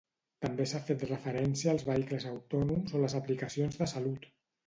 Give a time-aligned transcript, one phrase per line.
[0.43, 4.29] També s'ha fet referència als vehicles autònoms o les aplicacions de salut.